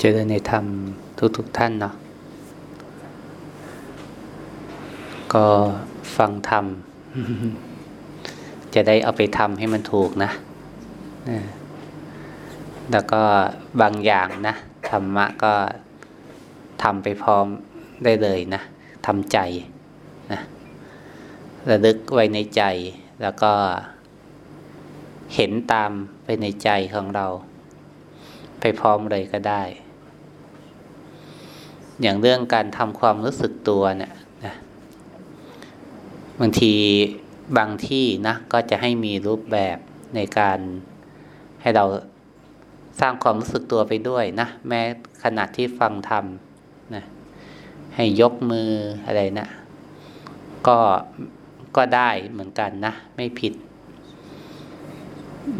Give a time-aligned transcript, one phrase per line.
[0.00, 0.64] เจอในธรรม
[1.36, 1.94] ทุกๆทท่านเนาะ
[5.34, 5.46] ก็
[6.16, 6.64] ฟังธรรม
[8.74, 10.30] จะได้เอาไปทำให้มันถูกนะ
[12.92, 13.22] แล้วก็
[13.80, 14.54] บางอย่างนะ
[14.90, 15.52] ธรรมะก็
[16.82, 17.46] ทำไปพร้อม
[18.04, 18.62] ได้เลยนะ
[19.06, 19.38] ทำใจ
[20.32, 20.40] นะ
[21.68, 22.62] ระลึกไว้ในใจ
[23.22, 23.52] แล้วก็
[25.34, 25.90] เห็นตาม
[26.24, 27.26] ไปในใจของเรา
[28.62, 29.62] ไปพร้อมเลยก็ได้
[32.02, 34.12] อย่างเรื่องการทำความรู้สึกตัวเนี่ย
[34.44, 34.54] นะ
[36.40, 36.74] บางที
[37.58, 39.76] บางที่นะก็จะให้มีรูปแบบ
[40.14, 40.58] ในการ
[41.62, 41.84] ให้เรา
[43.00, 44.80] สร้างความรู้สึกตัวไปด้วยนะ แม้
[45.22, 46.24] ขณะที่ฟังธรรม
[46.94, 47.04] นะ
[47.94, 48.70] ให้ยกมือ
[49.06, 49.48] อะไรนะ
[50.66, 50.78] ก็
[51.76, 53.52] ก็ได้เหมือนกันนะ ไม่ผิด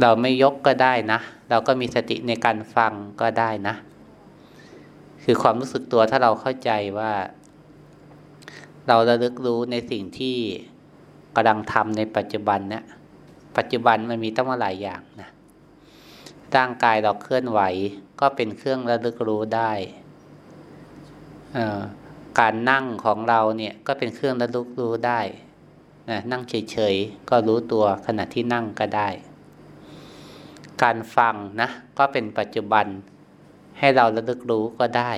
[0.00, 3.74] เราไม่ยกก็ได้นะ เราก็มีสติในการฟังก็ได้นะ
[5.24, 7.12] คือความรู้สึกตัวถ้าเราเข้าใจว่า
[8.88, 10.36] เราระลึกรู้ในสิ่งที่
[11.34, 12.84] กำลังทำในปัจจุบันเนะี่ย
[13.56, 15.28] ปัจจุบันมันมีตั้งหลายอย่างนะ
[16.56, 17.60] ร่างกายเราเคลื่อนไหว
[18.20, 19.72] ก็เป็นเครื่องระลึกรู้ได้
[22.40, 25.20] การนั่งของเราเนี่ยก็เป็นเครื่องระลึกรู้ได้
[26.10, 29.08] นะนั่งเฉยๆก็รู้ตัวขณะที่นั่งก็ได้
[30.82, 32.86] การฟังนะ ก็เป็นปัจจุบัน
[33.78, 35.12] ให้เราระลึกรู้ก็ได้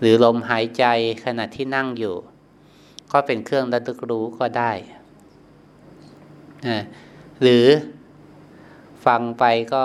[0.00, 0.84] หรือลมหายใจ
[1.24, 2.14] ขณะที่นั่งอยู่
[3.12, 4.72] ก็เป็นเครื่องระลึกรู้ก็ได้
[7.42, 7.66] หรือ
[9.06, 9.84] ฟังไปก็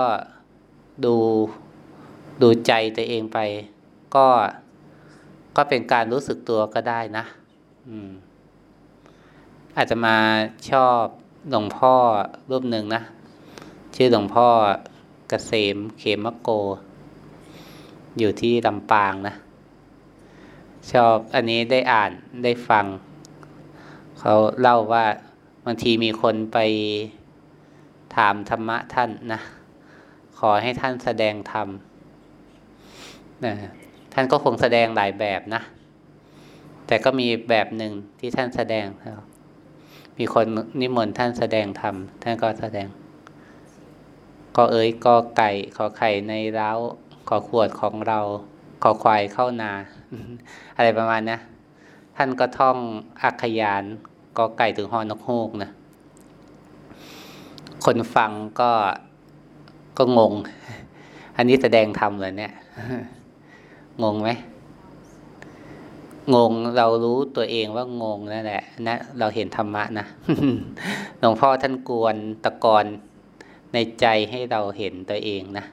[1.04, 1.14] ดู
[2.42, 3.38] ดูใจตัวเองไป
[4.14, 4.26] ก็
[5.56, 7.24] ก็เป็นการรู้สึกตัวก็ได้นะ
[7.88, 8.10] อืม
[9.76, 10.16] อาจจะมา
[10.70, 11.02] ชอบ
[11.50, 11.94] หลวงพ่อ
[12.50, 13.02] รูปหนึ่งนะ
[13.96, 14.46] ชื่อหลวงพ่อ
[15.28, 16.48] เกษมเขมโก
[18.18, 19.34] อยู่ที่ลำปางนะ
[20.92, 22.10] ชอบอันนี้ได้อ่าน
[22.44, 22.84] ได้ฟัง
[24.20, 25.04] เขาเล่าว่า
[25.64, 26.58] บางทีมีคนไป
[28.16, 29.40] ถามธรรมะท่านนะ
[30.38, 31.68] ขอให้ท่านแสดงธรรม
[33.44, 33.52] นะ
[34.12, 35.62] ท่านก็คงแสดงหลายแบบนะ
[36.86, 38.86] แต่ก็มีแบบหนึ่งที่ท่านแสดง
[40.18, 40.46] มีคน
[40.80, 42.86] นิมนต์ท่านแสดงธรรม ท่านก็แสดง
[44.56, 46.70] ก็เอ้ยก็ไก่ขอไข่ในเล้า
[47.28, 48.20] ขอขวดของเรา
[48.82, 49.72] ขอควายเข้านา
[50.76, 51.38] อะไรประมาณนะ
[52.16, 52.76] ท่านก็ท่อง
[53.22, 53.82] อักขยาน
[54.38, 55.70] ก็ไก่ถึงหอนกฮูกนะ
[57.84, 58.70] คนฟังก็
[59.98, 60.32] ก็งง
[61.36, 62.52] อันนี้แสดงธรรมเลยเนี่ย
[64.02, 64.30] งงไหม
[66.34, 70.06] งงเรารู้ตัวเองว่างงนั่นแหละนะเราเห็นธรรมะนะ
[71.18, 72.84] หลวงพ่อท่านกวนตะกอน
[73.72, 75.64] ในใจให้เราเห็นตัวเองนะ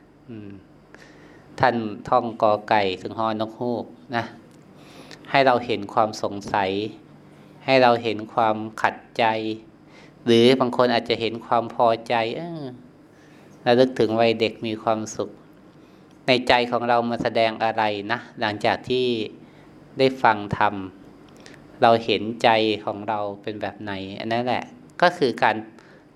[1.59, 1.75] ท่าน
[2.09, 4.23] ท่องกอไก่ถึงฮอนกฮูกนะ
[5.31, 6.71] ให้เราเห็นความสงสัย
[7.65, 9.25] ให้เราเห็นความขัดใจ
[10.25, 12.63] หรือบางคนอาจจะเห็นความพอใจเออ
[13.65, 15.29] ระลึกถึงวัยเด็กมีความสุข
[16.27, 19.05] ในใจของเรามาแสดงอะไรนะหลังจากที่
[19.97, 20.73] ได้ฟังธรรม
[21.81, 22.49] เราเห็นใจ
[22.85, 24.63] ของเราเป็นแบบไหน อันนั้นแหละ
[25.01, 25.55] ก็คือการ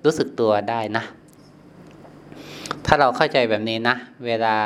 [0.04, 1.04] รู้สึกตัวได้นะ
[2.86, 4.58] ถ้าเราเข้าใจแบบนี้นะ เวลา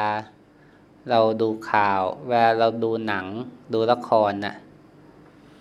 [1.09, 3.25] เราดูข่าว เวลาเราดูหนัง
[3.74, 4.56] ดูละครนะ่ะ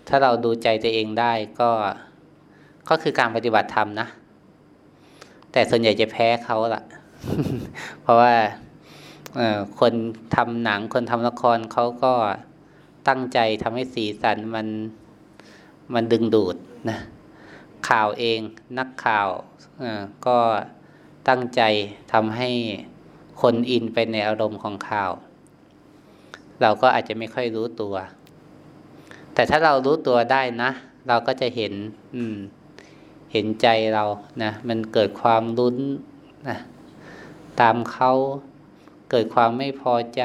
[0.07, 1.71] ถ้าเราดูใจตัวเองได้ก็
[2.89, 4.07] ก็คือการปฏิบัติธรรมนะ
[5.51, 6.83] แต่ส่วนใหญ่จะแพ้เขาละ่ะ
[8.01, 8.33] เพราะว่า
[9.79, 9.93] คน
[10.35, 12.13] ทำหนัง คนทำละครเขาก็
[13.07, 14.67] ตั้งใจทำให้สีสันมัน
[15.93, 16.55] มันดึงดูด
[16.89, 16.97] นะ
[17.89, 18.39] ข่าวเอง
[18.79, 19.27] นักข่าว
[20.27, 20.37] ก็
[21.29, 21.61] ตั้งใจ
[22.13, 22.49] ทำให้
[23.41, 25.11] คนอินไปในอารมณ์ของข่าว
[26.61, 27.95] เราก็อาจจะไม่ค่อยรู้ตัว
[29.33, 30.71] แต่ถ้าเรารู้ตัวได้นะ
[31.07, 31.73] เราก็จะเห็น
[32.15, 32.37] อืม
[33.33, 34.05] เห็นใจเรา
[34.43, 35.77] นะมันเกิดความรุ้น
[36.49, 36.57] นะ
[37.59, 38.11] ตามเขา
[39.11, 40.23] เกิดความไม่พอใจ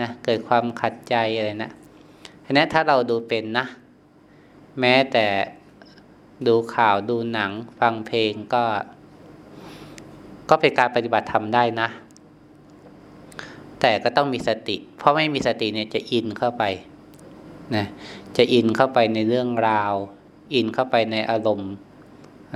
[0.00, 1.70] นะเกิดความขัดใจอะไรนะ
[2.44, 3.66] อันนี้ถ้าเราดูเป็นนะ
[4.80, 5.26] แม้แต่
[6.46, 7.50] ดูข่าวดูหนัง
[7.80, 8.64] ฟังเพลงก็
[10.50, 11.88] ก็เป็นการปฏิบัติธรรมได้นะ
[13.80, 16.64] แต่ก็ต้องมีสติ เพราะไม่มีสติเนี่ยจะอินเข้าไป
[17.76, 17.86] นะ
[18.36, 19.94] จะอินเข้าไปในเรื่องราว
[20.54, 21.72] อินเข้าไปในอารมณ์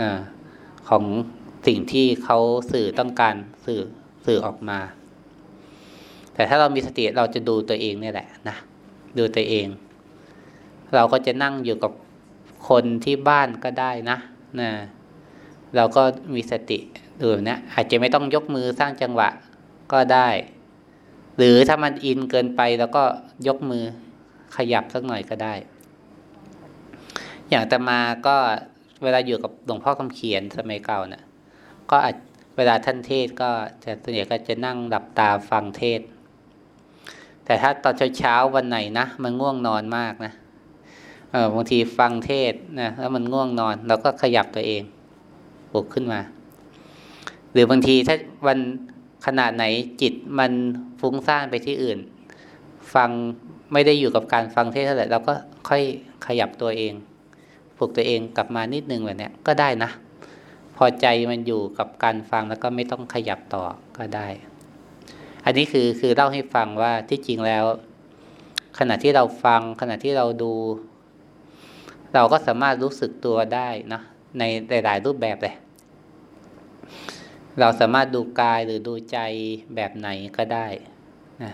[0.00, 0.02] อ
[0.88, 1.04] ของ
[1.66, 2.38] สิ่งที่เขา
[2.72, 3.34] สื่อต้องการ
[3.66, 3.80] สื่อ
[4.26, 4.78] สื่อออกมา
[6.34, 8.56] แต่ถ้าเรามีสติเราจะดูตัวเองนี่แหละนะ
[9.18, 9.66] ดูตัวเอง
[10.94, 11.92] เราก็จะนั่งอยู่กับ
[12.68, 14.18] คนที่บ้านก็ได้นะ
[14.60, 14.70] นะ
[15.76, 16.02] เราก็
[16.34, 16.78] มีสติ
[17.20, 19.28] ดูนะอาจจะไม่ต้องยกมือสร้างจังหวะ
[19.92, 20.28] ก็ได้
[21.38, 23.02] หรือถ้ามันอินเกินไปแล้วก็
[23.48, 23.84] ยกมือ
[24.56, 25.54] ขยับสักหน่อยก็ได้
[27.48, 28.36] อย่างแต่มาก็
[29.02, 31.22] เวลาอยู่กับหลวงพ่อคำเขียนสมัยเก่าเนะ่ะ
[31.90, 32.16] ก็อาจ
[32.56, 33.50] เวลาท่านเทศก็
[33.84, 36.00] จะส่วนใหญ่ก็จะนั่งหลับตาฟังเทศ
[37.44, 40.32] แต่ถ้าตอนเช้าๆวันไหนนะมันง่วงนอนมากนะ
[41.30, 44.82] เออบางทีฟังเทศนะแล้วมันง่วงนอน เราก็ขยับตัวเอง
[45.72, 46.20] ปลุกขึ้นมา
[47.54, 48.16] หรือบางทีถ้า
[48.46, 48.58] วัน
[49.26, 49.64] ขนาดไหน
[50.00, 50.52] จิตมัน
[51.00, 51.98] ฟุ้งซ่านไปที่อื่น
[52.94, 53.10] ฟัง
[53.72, 55.32] ไม่ได้อยู่กับการฟังเทศเท่าไหร่เราก็
[55.68, 55.82] ค่อย
[56.26, 56.92] ขยับตัวเอง
[57.78, 59.90] ปลุกตัวเองกลับมานิดนึงแบบนี้ก็ได้นะ
[60.76, 63.62] พอใจมันอยู่กับการฟังแล้วก็ไม่ต้องขยับต่อ
[63.98, 64.28] ก็ได้
[65.44, 67.64] อันนี้คือคือเล่าให้ฟังว่าที่จริงแล้ว
[68.78, 70.52] ขณะที่เราฟังขณะที่เราดู
[72.14, 74.00] เราก็สามารถรู้สึกตัวได้นะ
[74.38, 74.42] ใน
[74.84, 75.54] หลายๆรูปแบบเลย
[77.60, 79.18] เราสามารถดูกายหรือดูใจ
[79.74, 80.66] แบบไหนก็ได้
[81.42, 81.52] นะ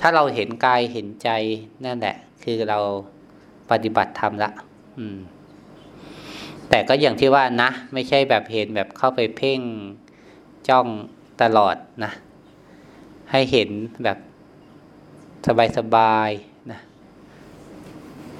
[0.00, 1.30] ถ้าเราเห็นกายเห็นใจ
[1.84, 2.78] นั่นแหละ คือเรา
[3.70, 4.50] ปฏิบัติธรรมละ
[4.98, 5.18] อืม
[6.68, 9.60] แต่ก็อย่างที่ว่านะ ไม่ใช่แบบเห็นแบบเข้าไปเพ่ง
[10.68, 10.86] จ้อง
[11.42, 12.12] ตลอดนะ
[13.30, 13.70] ให้เห็น
[14.04, 14.18] แบบ
[15.78, 16.80] สบายๆนะ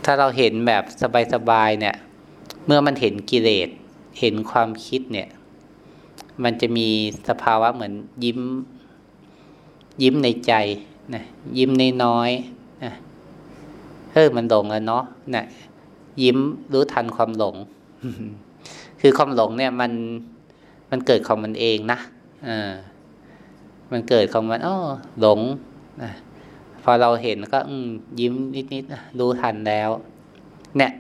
[0.04, 0.84] ถ้าเราเห็นแบบ
[1.34, 1.96] สบายๆเนี่ย
[2.66, 3.68] เมื่อมันเห็นกิเลส
[4.20, 5.28] เห็นความคิดเนี่ย
[6.44, 6.88] มันจะมี
[7.28, 7.92] สภาวะเหมือน
[8.24, 8.40] ยิ้ม
[10.02, 10.52] ยิ้มในใจ
[11.14, 11.22] นะ
[11.58, 12.30] ยิ้มในน้อย
[12.84, 12.92] นะ
[14.12, 15.04] เออมันหลงแล้วเนาะ
[15.34, 15.44] นะ
[16.22, 16.38] ยิ้ม
[16.72, 17.54] รู้ทันความหลง
[19.00, 19.92] คือความหลงเนี่ยมัน
[20.90, 21.98] มันเกิดของมันเองนะ
[22.48, 22.72] อ่า
[23.92, 24.76] มันเกิดของมันอ๋อ
[25.20, 25.40] หลง
[26.02, 26.10] นะ
[26.82, 27.76] พอเราเห็นก็อื
[28.20, 29.90] ยิ้มนิดๆรู้ทันแล้ว
[30.78, 30.92] เนี่ย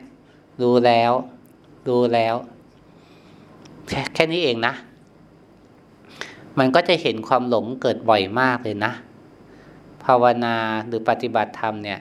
[0.60, 1.12] รู้แล้ว
[1.88, 2.34] รู้แล้ว
[3.88, 4.74] แค่แค่นี้เองนะ
[6.58, 8.92] มันก็จะเห็นความหลงเกิดบ่อยมากเลยนะ
[10.04, 10.56] ภาวนา
[10.86, 12.00] หรือปฏิบัติธรรมเนี่ย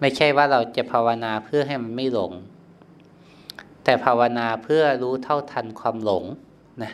[0.00, 2.32] ไม่ใช่ว่าเราจะภาวนาเพื่อให้มันไม่หลง
[3.84, 6.24] แต่ภาวนาเพื่อรู้เท่าทันความหลง
[6.82, 6.92] นะ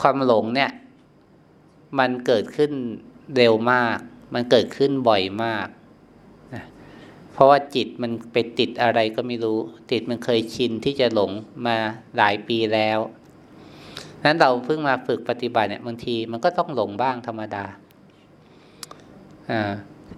[0.00, 0.70] ความหลงเนี่ย
[1.98, 2.72] มันเกิดขึ้น
[3.36, 3.96] เร็วมาก
[4.34, 5.66] มันเกิดขึ้นบ่อยมาก
[6.54, 6.64] นะ
[7.32, 9.58] เพราะว่าจิตมันไปติดอะไรก็ไม่รู้
[9.90, 11.30] ติดมันเคยชินที่จะหลง
[11.66, 11.76] มา
[12.16, 12.98] หลายปีแล้ว
[14.24, 17.64] นั้นเราเพิ่งมาฝึกปฏิบัติเนี่ยบางทีมันก็ต้องหลงบ้างธรรมดา
[19.50, 19.72] อ่า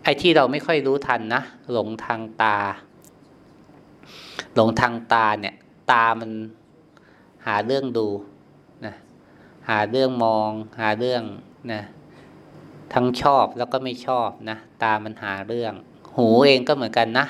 [0.05, 2.57] ไอ้ที่เราไม่ค่อยรู้ทันนะหลงทางตา
[4.55, 5.55] หลงทางตาเนี่ย
[5.91, 6.31] ตามัน
[7.47, 8.09] หาเรื่องดู
[8.87, 8.95] นะ
[9.69, 10.51] หาเรื่องมอง
[10.81, 11.23] หาเรื่อง
[11.73, 11.83] นะ
[12.93, 15.73] ทั้งชอบแล้วก็ไม่ชอบนะตามันหาเรื่อง
[16.17, 17.27] หูเองก็เหมือนกันนะ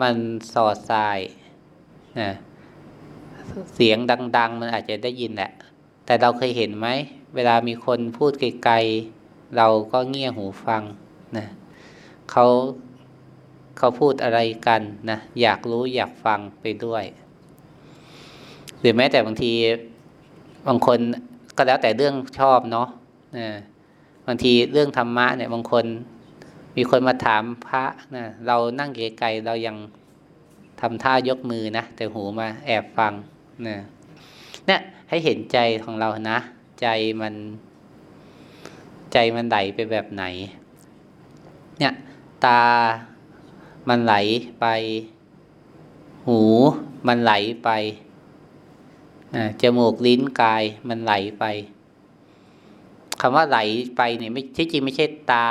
[0.00, 0.14] มัน
[0.54, 1.18] สอดสาย
[2.20, 2.30] นะ
[3.74, 3.98] เสียง
[4.36, 5.52] ดัง ๆ มันอาจจะได้ยินแหละ
[6.06, 6.88] แต่เราเคยเห็นไหม
[7.34, 10.82] เวลามีคนพูดไกลๆ เราก็เงี่ยหูฟัง
[11.36, 11.46] นะ
[12.30, 12.44] เขา
[13.78, 17.04] เขาพูดอะไรกันนะอยากรู้อยากฟังไปด้วย
[18.80, 19.52] หรือแม้แต่บางที
[20.68, 20.98] บางคน
[21.56, 22.88] ก็แล้วแต่เรื่องชอบเนาะ
[23.38, 23.48] นะ
[24.26, 25.84] บางทีเรื่องธรรมะเนี่ยบางคน
[26.76, 27.84] มีคนมาถามพระ
[28.16, 29.76] นะเรานั่งไกลๆเรายัง
[30.80, 33.12] ทำท่ายกมือนะแต่หูมาแอบฟัง
[33.66, 33.76] นะ
[34.66, 36.38] เนี่ย ให้เห็นใจของเรานะ
[36.80, 36.86] ใจ
[37.20, 37.34] มัน
[39.12, 40.24] ใจมันไหลไปแบบไหน
[41.78, 41.94] เนี่ย
[42.44, 42.62] ตา
[43.88, 44.14] มันไหล
[44.60, 44.66] ไป
[46.26, 46.40] หู
[47.06, 47.32] มันไหล
[47.64, 47.70] ไป
[49.60, 51.44] จมูกลิ้นกายมันไหลไป
[53.20, 53.58] คำว่าไหล
[53.96, 55.48] ไปเนี่ยไม่ที่จริงไม่ใช่ตา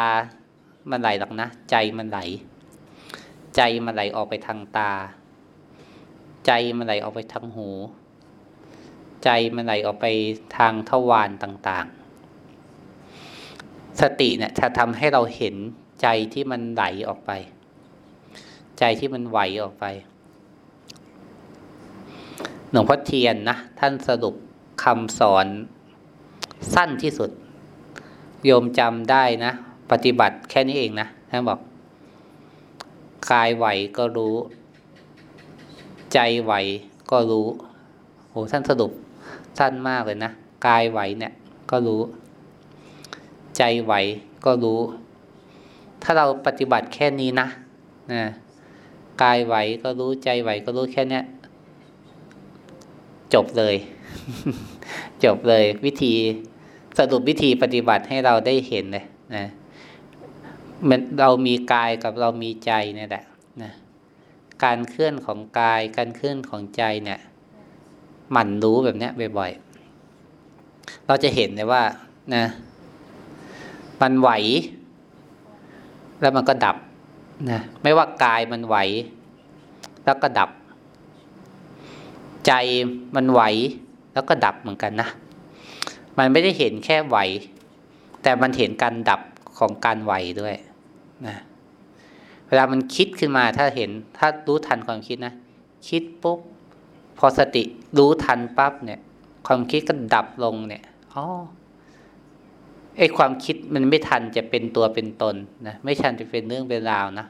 [0.89, 2.19] มันไหลหรอกนะ ใจมันไหล
[3.55, 4.91] ใจมันไหลออกไปทางตา
[6.45, 7.69] ใจมันไหลออกไปทางหู
[9.23, 10.05] ใจมันไหลออกไป
[10.57, 15.55] ทางทวารต่างๆ สติเนี่ยจะทำให้เราเห็น
[16.01, 17.31] ใจที่มันไหลออกไป
[18.79, 19.85] ใจที่มันไหวออกไป
[22.71, 24.35] หลวงพ่อเทียนนะ ท่านสรุป
[24.83, 25.47] คำสอน
[26.73, 27.29] สั้นที่สุด
[28.45, 29.51] โยมจำได้นะ
[29.91, 31.59] ปฏิบัติแค่นี้เองนะ ท่านบอก
[33.31, 33.65] กายไหว
[33.97, 34.35] ก็รู้
[36.13, 36.53] ใจไหว
[37.11, 37.47] ก็รู้
[38.29, 38.91] โอ้ท่านสรุป
[39.59, 40.31] สั้นมากเลยนะ
[40.67, 41.33] กายไหวเนี่ย
[41.71, 42.01] ก็รู้
[43.57, 43.93] ใจไหว
[44.45, 44.79] ก็รู้
[46.03, 47.47] ถ้าเราปฏิบัติแค่นี้นะ
[48.13, 48.23] นะ
[49.23, 51.21] กายไหวก็รู้ใจไหวก็รู้แค่นี้
[53.33, 53.75] จบเลย
[55.23, 56.13] จบเลย วิธี
[56.97, 59.05] สรุปวิธีปฏิบัติให้เราได้เห็นเลย
[59.35, 59.45] นะ
[60.89, 63.23] มันเรามีกายกับเรามีใจเนี่ยแหละ
[63.61, 63.71] นะ
[64.63, 67.19] การเคลื่อนของกาย การเคลื่อนของใจเนี่ย
[68.33, 71.81] หมั่นรู้แบบนี้บ่อยๆ เราจะเห็นเลยว่า
[72.35, 72.43] นะ
[74.01, 74.29] มันไหว
[76.21, 76.77] แล้วมันก็ดับ
[77.51, 78.75] นะไม่ว่ากายมันไหว
[80.05, 80.49] แล้วก็ดับ
[82.47, 82.51] ใจ
[83.15, 83.41] มันไหว
[84.13, 85.09] แล้วก็ดับเหมือนกันนะ
[86.17, 87.17] มันไม่ได้เห็นแค่ไหว
[88.23, 89.21] แต่มันเห็นการดับ
[89.57, 90.55] ของการไหวด้วย
[91.27, 91.35] นะ
[92.47, 95.33] เวลามันคิดขึ้นมาถ้าเห็นถ้ารู้ทันความคิดนะ
[95.89, 96.39] คิดปุ๊บ
[97.17, 97.63] พอสติ
[97.97, 98.99] รู้ทันปั๊บเนี่ย
[99.47, 101.25] ความคิดก็ดับลงเนี่ยอ๋อ
[102.97, 105.35] ไอความคิดมันไม่ทันจะเป็นตัวเป็นตน
[105.67, 107.25] นะไม่ทันจะเป็นเรื่องเป็นราวนะ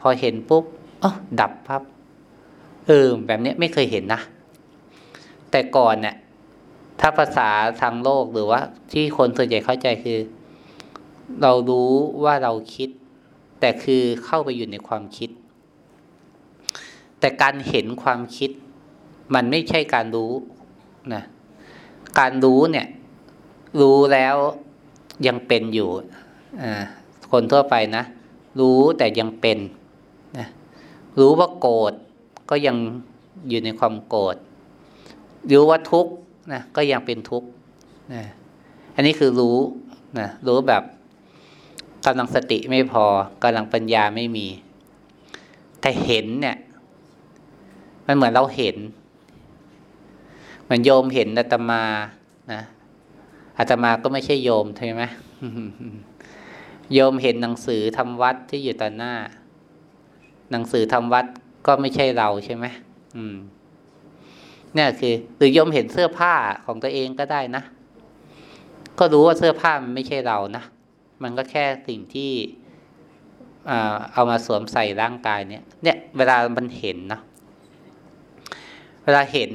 [0.00, 0.64] พอเห็นปุ๊บ
[1.02, 1.82] อ๋อดับปั๊บ
[2.86, 4.20] เออแบบนี้ไม่เคยเห็นนะ
[5.50, 6.16] แต่ก่อนเนี่ย
[7.00, 7.48] ถ้าภาษา
[7.80, 8.60] ทางโลกหรือว่า
[8.92, 10.18] ที่คนส่วนใหญ่เข้าใจคือ
[11.42, 11.90] เรารู้
[12.24, 12.88] ว่าเราคิด
[13.60, 15.30] แต่คือเข้าไปอยู่ในความคิด
[17.20, 18.50] แต่การเห็นความคิด
[19.34, 20.32] มันไม่ใช่การรู้
[21.14, 21.22] นะ
[22.18, 22.86] การรู้เนี่ย
[23.80, 24.36] รู้แล้ว
[25.26, 25.88] ยังเป็นอยู่
[27.32, 28.04] คนทั่วไปนะ
[28.60, 29.58] รู้แต่ยังเป็น
[30.38, 30.46] นะ
[31.18, 31.92] รู้ว่าโกรธ
[32.50, 32.76] ก็ยัง
[33.48, 34.36] อยู่ในความโกรธ
[35.50, 36.12] รู้ว่าทุกข์
[36.52, 37.48] นะก็ยังเป็นทุกข์
[38.14, 38.22] นะ
[38.94, 39.56] อันนี้คือรู้
[40.18, 40.82] นะรู้แบบ
[42.06, 43.04] กำลังสติไม่พอ
[43.42, 44.46] กำลังปัญญาไม่มี
[45.80, 46.56] แต่เห็นเนี่ย
[48.06, 48.76] มันเหมือนเราเห็น
[50.70, 51.82] มือนโยมเห็นอาตมา
[52.52, 52.62] นะ
[53.58, 55.02] อาตมาก็ไม่ใช่โยมใช่ไหม
[56.94, 59.14] โยมเห็นหนังสือทำวัดที่อยู่ต่อหน้า
[60.50, 61.26] หนังสือทำวัด
[61.66, 62.66] ก็ไม่ใช่เราใช่ไหม
[63.16, 63.36] อืม
[64.74, 66.34] เนี่ยคือหรือโยมเห็นเสื้อผ้า
[66.64, 67.62] ของตัวเองก็ได้นะ
[68.98, 70.64] ก็รู้ว่าเสื้อผ้ามันไม่ใช่เรานะ
[71.22, 72.30] มันก็แค่สิ่งที่
[74.12, 77.20] เอามาสวมใส่ร่างกายเนี่ย เนี่ย เวลามันเห็นนะ
[79.04, 79.50] เวลาเห็น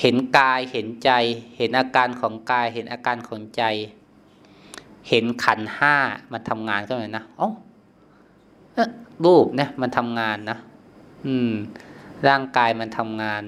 [0.00, 1.10] เห็นกายเห็นใจ
[1.56, 3.62] เห็นอาการของกายเห็นอาการของใจ
[5.08, 5.94] เห็นขันห้า
[6.32, 7.48] มันทำงานก็เลยนะอ๋อ
[9.24, 10.58] รูปเนี่ยมันทำงานนะ
[11.26, 11.52] อืม
[12.28, 13.42] ร่างกายมันทำงาน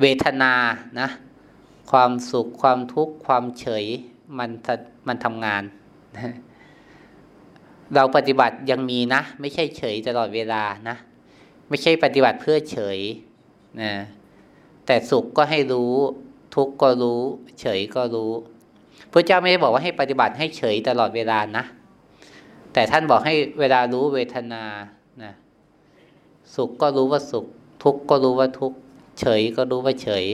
[0.00, 0.54] เวทนา
[1.00, 1.08] นะ
[1.90, 3.84] ความสุขความทุกข์ความเฉย
[4.38, 4.50] มัน
[5.08, 5.62] มันทำงาน
[7.94, 10.96] เราปฏิบัติยังมีนะ ไม่ใช่เฉยตลอดเวลานะ
[11.68, 12.98] ไม่ใช่ปฏิบัติเพื่อเฉย
[13.82, 13.92] นะ
[14.86, 15.92] แต่สุขก็ให้รู้
[16.54, 17.20] ทุกข์ก็รู้
[17.60, 18.32] เฉยก็รู้
[19.12, 21.64] พระเจ้าไม่ได้บอกว่าให้ปฏิบัติให้เฉยตลอดเวลานะ
[22.72, 24.64] แต่ท่านบอกให้เวลารู้เวทนา
[25.22, 25.32] นะ
[26.54, 27.46] สุขก็รู้ว่าสุข
[27.82, 28.76] ทุกข์ก็รู้ว่าทุกข์
[29.20, 30.24] เฉยก็รู้ว่าเฉย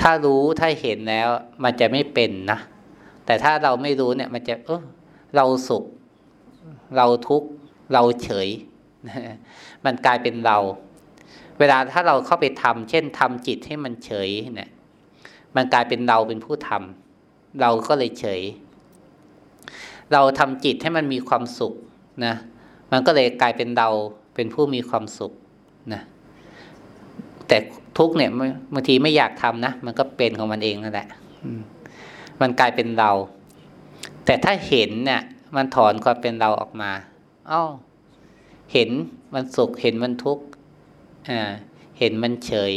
[0.00, 1.28] ถ้ารู้ถ้าเห็นแล้ว
[1.62, 2.58] มันจะไม่เป็นนะ
[3.26, 4.82] แต่ถ้าเราไม่รู้เนี่ย มันจะเออ
[5.36, 5.84] เราสุข
[6.96, 7.48] เราทุกข์
[7.92, 8.48] เราเฉย
[9.84, 10.58] มันกลายเป็นเรา
[11.58, 14.70] เวลาถ้าเราเข้าไปทำเช่นทำจิตให้มันเฉยเนี่ย
[15.56, 18.42] มันกลายเป็นเราเป็นผู้ทำเราก็เลยเฉย
[20.12, 21.74] เราทำจิตให้มันมีความสุข
[22.24, 22.34] นะ
[22.92, 23.88] มันก็เลยกลายเป็นเรา
[24.34, 25.32] เป็นผู้มีความสุข
[25.92, 26.02] นะ
[27.48, 27.58] แต่
[27.98, 28.30] ทุกเนี่ย
[28.74, 31.08] บางทีไม่อยากทำนะมันก็เป็นของมันเองนั่นแหละ
[32.40, 33.10] มันกลายเป็นเรา
[34.24, 35.22] แต่ถ้าเห็นเนี่ย
[35.56, 36.90] มันถอนความเป็นเราออกมา
[37.50, 37.62] อ้า
[38.72, 38.90] เห็น
[39.34, 40.44] มันสุขเห็นมันทุกข์
[41.98, 42.74] เห็นมันเฉย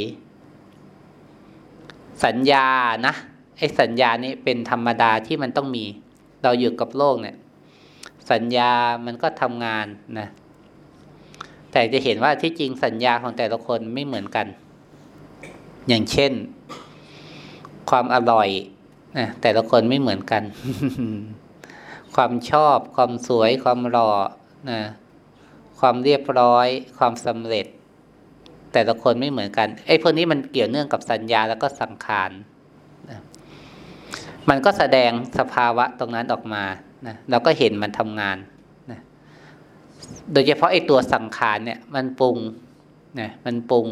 [2.26, 2.68] สัญญา
[3.08, 3.14] นะ
[3.58, 5.86] ไอ้สัญญานี้เป็นธรรมดาที่มันต้องมี
[6.44, 7.36] เราอยู่กับโลกเนี่ย
[8.32, 8.72] สัญญา
[9.06, 9.86] มันก็ทำงาน
[10.20, 10.28] นะ
[11.72, 14.48] แต่จะเห็นว่าที่จริงสัญญาของแต่ละคนไม่เหมือนกัน
[15.88, 16.32] อย่างเช่น
[17.90, 18.50] ความอร่อย
[19.18, 20.44] นะแต่ละคนไม่เหมือนกัน
[22.16, 24.12] ความชอบ ความสวย ความหล่อ
[24.70, 24.82] นะ
[25.80, 26.68] ความเรียบร้อย
[26.98, 27.66] ความสำเร็จ
[28.74, 32.32] แต่ละคนไม่เหมือนกันไอ้พวกนี้มันเกี่ยวเนื่องกับสัญญาแล้วก็สังขาร
[33.10, 33.20] นะ
[34.50, 36.64] มันก็แสดงสภาวะตรงนั้นออกมา
[37.08, 38.38] นะเราก็เห็นมันทำงาน
[40.34, 42.38] โดยเฉพาะไอ้ตัวสังขารเนี่ย มันปรุง
[43.20, 43.88] นะมันปรุง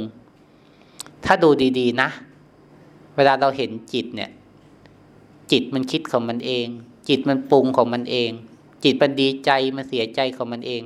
[1.25, 2.09] ถ้าดูดี ๆ นะ
[3.15, 4.29] เวลาเราเห็นจิตเนี่ย
[5.51, 6.67] จิตมันคิดของมันเอง
[7.09, 8.31] จิตมันปรุงของมันเอง
[8.83, 10.81] จิตมันดีใจมันเสียใจของมันเอง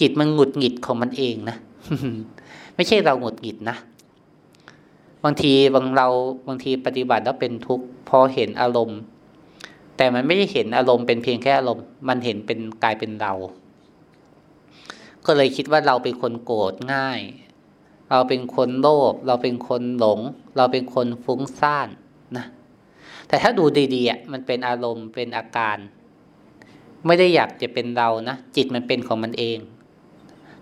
[0.00, 1.56] จิตมันหงุดหงิดของมันเองนะ
[2.78, 3.76] ไม่ใช่เราหงุดหงิดนะ
[5.24, 6.08] บางทีบางเรา
[6.48, 8.98] บางทีปฏิบัติแล้วเป็นทุกข์พอเห็นอารมณ์
[9.96, 13.32] แต่มันไม่ได้เห็นอารมณ์เป็นเพียงแค่อารมณ์ มันเห็นเป็นกลายเป็นเรา
[15.26, 17.20] ก็เลยคิดว่าเราเป็นคนโกรธง่าย
[18.10, 20.20] เราเป็นคนโลภเราเป็นคนหลง
[20.56, 21.88] เราเป็นคนฟุ้งซ่าน
[22.36, 22.46] นะ
[23.28, 25.76] แต่ถ้าดูดีๆอะมันเป็นอารมณ์เป็นอาการ
[27.06, 29.58] ไม่ได้อยากจะเป็นเรานะจิตมันเป็นของมันเอง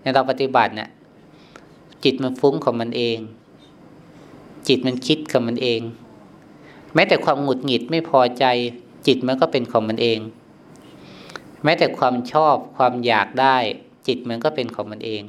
[0.01, 0.89] ในเราปฏิบัติเนี่ย
[2.09, 3.19] จิตมันฟุ้งของมันเอง
[4.67, 5.81] จิตมันคิดของมันเอง
[6.93, 8.45] แม้แต่ความหงุดหงิดไม่พอใจ
[9.07, 10.19] จิตมันก็เป็นของมันเอง
[11.63, 13.57] แม้แต่ความชอบความอยากได้
[14.07, 15.21] จิตมันก็เป็นของมันเอง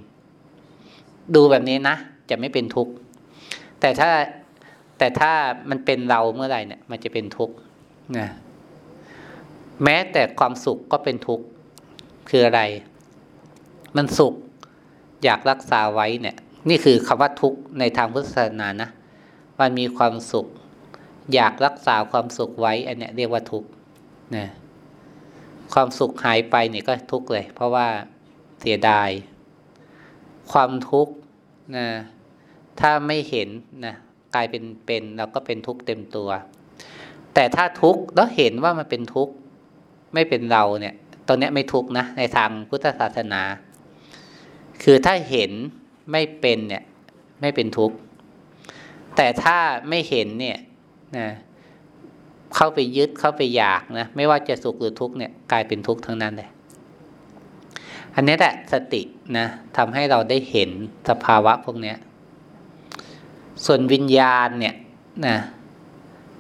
[1.34, 1.96] ดูแบบนี้นะ
[2.30, 2.92] จะไม่เป็นทุกข์
[3.80, 4.10] แต่ถ้า
[4.98, 5.32] แต่ถ้า
[5.70, 7.54] มันเป็นเราเมื่อไหร่เนี่ย มันจะเป็นทุกข์
[8.18, 8.28] นะ
[9.84, 11.44] แม้แต่ความสุขก็เป็นทุกข์
[12.28, 12.62] คืออะไร
[13.96, 14.34] มันสุข
[15.24, 16.36] อยากรักษาไว้เนี่ย
[16.68, 18.90] นี่คือคำว่าทุกข์ในทางพุทธศาสนานะ
[19.60, 20.46] มันมีความสุข
[21.34, 23.68] อยากรักษาความสุขไว้อันเนี้ยเรียกว่าทุกข์
[24.36, 24.46] นะ
[25.72, 27.86] ความสุขหายไปเนี่ยก็ทุกข์เลย เพราะว่า
[28.60, 29.10] เสียดาย
[30.52, 31.14] ความทุกข์
[31.76, 31.86] นะ
[32.80, 33.48] ถ้าไม่เห็น
[33.86, 33.94] นะ
[34.34, 36.30] กลายเป็นเป็นเราก็เป็นทุกข์เต็มตัว
[37.34, 39.34] แต่ถ้าทุกข์แล้วเห็นว่ามันเป็นทุกข์
[40.14, 40.94] ไม่เป็นเราเนี่ย
[41.28, 43.42] ตอนนี้ไม่ทุกข์นะในทางพุทธศาสนา
[44.82, 45.52] คือถ้าเห็น
[46.12, 46.84] ไม่เป็นเนี่ย
[47.40, 47.96] ไม่เป็นทุกข์
[49.16, 50.58] แต่ถ้าไม่เห็นเนี่ย
[51.18, 51.28] นะ
[52.56, 56.48] เข้าไปยึดเข้าไปอยากนะไม่ว่าจะสุขหรือทุกข์เนี่ยกลายเป็นทุกข์ทั้งนั้นเลย
[58.14, 59.02] อันนี้แหละสติ
[59.36, 59.46] นะ
[59.76, 60.70] ทำให้เราได้เห็น
[61.08, 61.94] สภาวะพวกนี้
[63.64, 64.74] ส่วนวิญญาณเนี่ย
[65.26, 65.36] นะ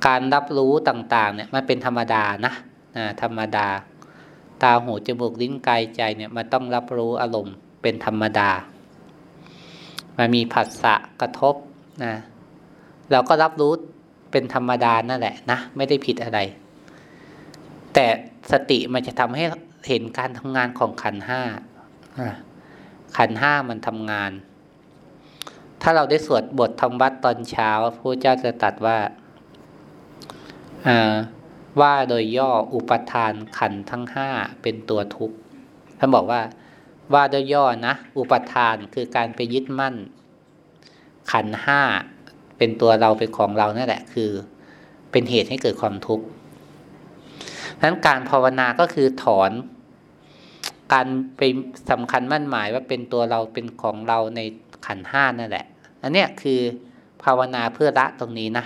[0.06, 2.52] การรับรู้ต่างๆเนี่ยมันเป็นธรรมดานะ
[2.96, 3.66] นะธรรมดา
[4.62, 8.50] ตาหูจมูกลิ้นกายใจเนี่ยมันต้องรับรู้อารมณ์เป็นธรรมดา
[10.18, 11.54] มันมีผัสสะกระทบ
[12.04, 12.14] นะ
[13.10, 13.72] เราก็รับรู้
[14.30, 16.38] เป็นธรรมดานั่นแหละนะไม่ได้ผิดอะไร
[17.94, 18.06] แต่
[18.52, 19.44] สติมันจะทำให้
[19.88, 21.40] เห็นการทำงานของขันห้า
[23.16, 24.30] ขันห้ามันทำงาน
[25.82, 28.98] ถ้าเราได้สวดบทธรรมวัดตอนเช้าพระเจ้าจะตัดว่า
[31.80, 34.28] ว่าโดยย่ออุปทานขันทั้งห้า
[34.62, 35.36] เป็นตัวทุกข์
[35.98, 36.40] ท่านบอกว่า
[37.12, 39.94] ว่าโดยย่อนะ อุปทานคือการไปยึดมั่น
[41.32, 41.80] ขันห้า
[42.58, 44.30] เป็นตัวเราเป็นของเรานั่นแหละ คือ
[45.10, 46.24] เป็นเหตุให้เกิดความทุกข์
[47.82, 49.50] นั้นการภาวนาก็คือถอน
[50.92, 51.06] การ
[51.36, 51.42] ไป
[51.90, 54.40] สำคัญมั่นหมายว่าเป็นตัวเราเป็นของเราใน
[54.86, 55.66] ขันห้านั่นแหละ
[56.02, 56.60] อันเนี้ยคือ
[57.24, 58.64] ภาวนาเพื่อละตรงนี้นะ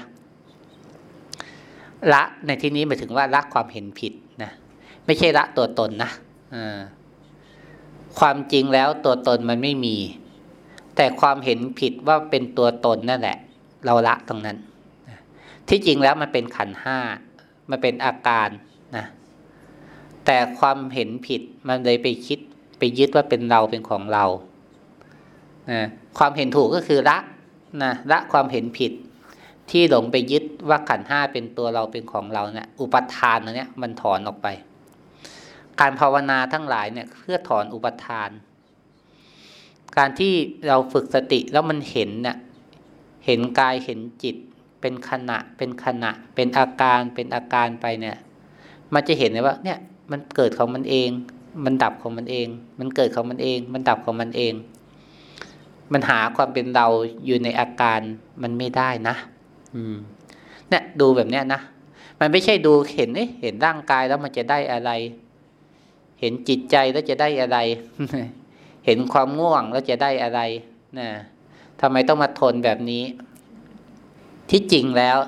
[2.13, 4.13] ละในที่นี้หมายถึงว่าละความเห็นผิด
[4.43, 4.51] นะ
[5.07, 6.11] ไม่ใช่ละตัวตนนะ
[6.55, 6.79] อ่า
[8.19, 9.97] ความจริงแล้วตัวตนมันไม่มี
[10.97, 13.39] แต่ความเห็นผิดว่าเป็นตัวตนนั่นแหละ
[13.87, 14.57] เราละตรงนั้น
[15.69, 16.99] ที่จริงแล้วมันเป็นขันห้า
[17.71, 18.49] มันเป็นอาการ
[18.97, 19.07] นะ
[20.27, 22.39] แต่ความเห็นผิดมันเลยไปคิด
[22.79, 24.25] ไปยึดว่าเป็นเราเป็นของเรา
[25.71, 25.81] นะ
[26.19, 27.19] ความเห็นถูกก็คือละ
[27.83, 28.93] นะละความเห็นผิด
[29.71, 34.49] ที่หลงไปยึดว่าขันห้าเป็นตัวเราเป็นของเราเนี่ยอุปทานเนี่ยมันถอนออกไป
[35.81, 38.31] การภาวนาทั้งหลายเนี่ยเพื่อถอนอุปทาน
[39.97, 40.33] การที่
[40.69, 42.37] เราฝึกสติแล้วมันเห็นเนี่ย
[43.27, 44.37] เห็นกายเห็นจิต
[44.81, 48.17] เป็นขณะเป็นขณะ เป็นอาการเป็นอาการไปเนี่ย
[48.95, 49.79] มันจะเห็นเลยว่า เนี่ย
[50.11, 51.09] มันเกิดของมันเอง
[51.65, 54.55] มันดับของมันเอง มันเกิดของมันเอง มันดับของมันเอง
[55.93, 56.87] มันหาความเป็นเรา
[57.25, 58.01] อยู่ในอาการ
[58.43, 59.15] มันไม่ได้นะ
[59.75, 59.97] อืม
[60.69, 61.61] เนี่ยดูแบบเนี้ยนะ
[62.21, 64.91] มันไม่ใช่ดูเห็นเอ๊ะเห็นร่างกายแล้วมันจะได้อะไร
[66.23, 67.59] เห็นจิตใจแล้วจะได้อะไร
[68.87, 70.41] เห็นความง่วงแล้วจะได้อะไร
[70.99, 71.09] นะ
[71.81, 73.03] ทำไมต้องมาทนแบบนี้
[74.51, 75.19] ที่จริงแล้ว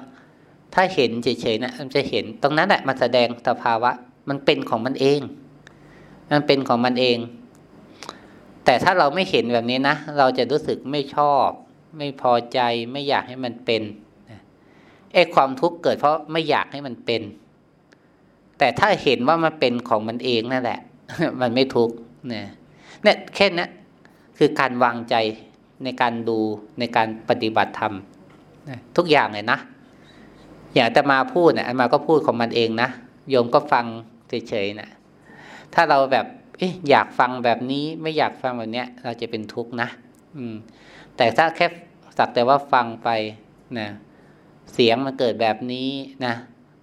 [0.74, 3.90] ถ้าเห็นเฉยๆนะมันจะเห็นตรงนั้นแหละมันแสดงสภาวะ
[4.28, 5.20] มันเป็นของมันเอง
[6.32, 7.18] มันเป็นของมันเอง
[8.64, 11.48] แต่ถ้าเราไม่เห็นแบบนี้นะเราจะรู้สึกไม่ชอบ
[11.98, 12.58] ไม่พอใจ
[12.92, 13.82] ไม่อยากให้มันเป็น
[15.14, 17.22] ไอ้ความทุกข์เกิดเพราะไม่อยากให้มันเป็น
[18.58, 20.80] แต่ถ้าเห็นว่ามันเป็นของมันเองนั่นแหละ
[21.40, 21.94] มันไม่ทุกข์
[22.28, 22.46] เนี่ย
[23.02, 23.70] เนี่ยแค่นั้น
[24.38, 25.14] คือการวางใจ
[25.84, 26.38] ในการดู
[26.78, 27.94] ในการปฏิบัติธรรม
[28.96, 29.58] ทุกอย่างเลยนะ
[30.74, 32.88] อย่างแต่มาพูดเนี่ยมาก็พูดของมันเองนะ
[33.30, 33.84] โยมก็ฟัง
[34.48, 34.88] เฉยๆนะ
[35.74, 36.26] ถ้าเราแบบ
[36.60, 39.88] ออยากฟังแบบนี้ไม่อยากฟังแบบเนี้ย เราจะเป็นทุกข์นะ
[40.36, 40.54] อืม
[41.16, 41.66] แต่ถ้าแค่
[42.18, 43.08] สักแต่ว่าฟังไป
[43.78, 43.88] นะ
[44.72, 45.88] เสียงมันเกิดแบบนี้
[46.24, 46.34] นะ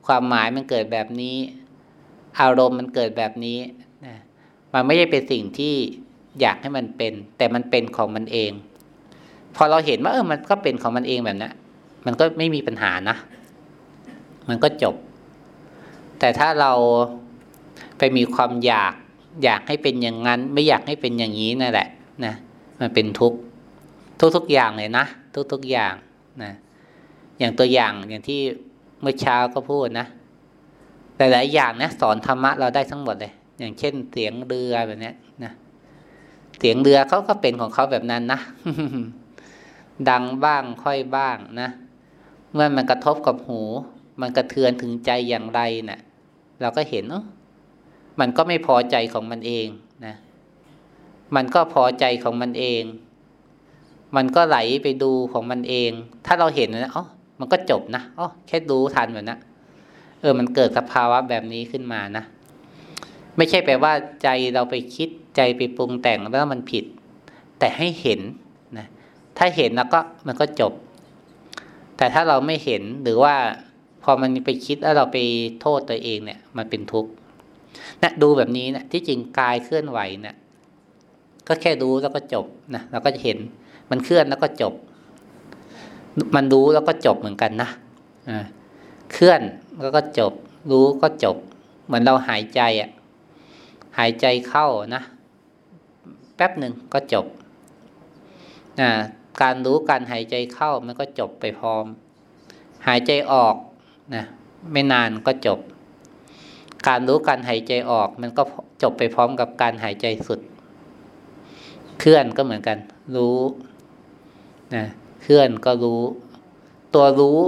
[0.07, 1.37] ความหมายมันเกิดแบบนี้
[2.39, 3.57] อารมณ์มันเกิดแบบนี้
[4.05, 4.15] นะ
[4.73, 5.73] มันไม่ใช่เป็นสิ่งที่
[6.41, 8.51] อยากให้มันเป็น แต่มันเป็นของมันเอง
[9.55, 11.53] พอเราเห็นว่าเออมันก็เป็นของมันเองแบบนั้น
[12.05, 13.17] มันก็ไม่มีปัญหานะ
[14.49, 14.95] มันก็จบ
[16.19, 16.71] แต่ถ้าเรา
[17.97, 18.93] ไปมีความอยาก
[19.43, 21.87] อยากให้เป็นอย่างนั้น ไม่อยากให้เป็นอย่างนี้นั่นแหละ
[22.25, 22.33] นะ
[22.79, 23.37] มันเป็นทุกข์
[24.35, 25.05] ทุกๆอย่างเลยนะ
[25.53, 25.93] ทุกๆอย่าง
[26.43, 26.51] นะ
[27.39, 28.39] อย่างตัวอย่างอย่างที่
[29.01, 30.07] เมื่อเช้าก็พูดนะ
[31.21, 35.11] แต่หลายอย่างนะสอนธรรมะเราได้ทั้งหมดเลย อย่างเช่น เสียงเรือแบบนี้
[35.43, 35.51] นะ
[36.59, 38.39] เสียงเรือเขาก็เป็นของเขาแบบนั้นนะ
[40.09, 41.69] ดังบ้างค่อยบ้างนะ
[42.53, 43.61] เมื่อมันกระทบกับหู
[44.21, 45.99] มันกระเทือนถึงใจอย่างไรนะ่ะ
[46.61, 47.23] เราก็เห็นเออ
[48.19, 49.67] มันก็ไม่พอใจของมันเอง
[50.05, 50.15] นะ
[51.35, 52.83] มันก็พอใจของมันเอง
[54.15, 55.91] มันก็ไหลไปดูของมันเอง
[56.25, 57.05] ถ้าเราเห็นนะอ๋อ
[57.39, 59.39] มันก็จบนะอ๋อแค่ดูทันแบบนะ
[60.21, 62.23] เออมันเกิดสภาวะแบบนี้ขึ้นมานะ
[63.37, 66.85] ไม่ใช่แปลว่าใจเราไปคิดใจไปปรุงแต่งแล้วมันผิด
[67.59, 68.19] แต่ให้เห็น
[68.77, 68.87] นะ
[69.37, 70.73] ถ้าเห็นแล้วก็มันก็จบ
[71.97, 73.35] แต่ถ้าเราไม่เห็นหรือว่า
[74.03, 75.17] พอมันไปคิดแล้วเราไป
[75.61, 77.11] โทษตัวเองเนี่ย มันเป็นทุกข์
[78.03, 80.35] นะดูแบบนี้นะที่จริงกายเคลื่อนไหวเนะี่ย
[81.47, 83.37] ก็แค่รู้แล้วก็จบนะเราก็จะเห็น
[83.91, 84.73] มันเคลื่อนแล้วก็จบ
[86.35, 87.69] มันรู้แล้วก็จบเหมือนกันนะ
[88.29, 88.45] อ่า
[89.11, 89.41] เคลื่อน
[89.81, 90.33] แล้วก็จบ
[90.71, 91.37] รู้ก็จบ
[91.85, 92.89] เหมือนเราหายใจอะ่ะ
[93.97, 95.01] หายใจเข้านะ
[96.35, 97.25] แป๊บหนึ่งก็จบ
[98.81, 98.89] นะ
[99.41, 101.85] การรู้การหายใจเข้ามันก็จบไปพร้อม
[102.87, 103.55] หายใจออก
[104.15, 104.23] นะ
[104.71, 105.59] ไม่นานก็จบ
[106.87, 108.43] การรู้การหายใจออก มันก็
[108.81, 110.39] จบไปพร้อมกับการหายใจสุด
[111.99, 112.77] เคลื่อนก็เหมือนกัน
[113.15, 113.37] รู้
[114.75, 114.85] นะ
[115.23, 116.01] เคลื่อนก็รู้
[116.93, 117.39] ตัวรู้